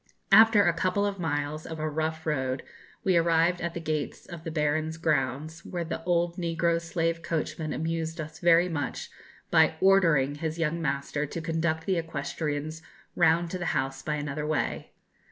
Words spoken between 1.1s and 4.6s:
miles of a rough road we arrived at the gates of the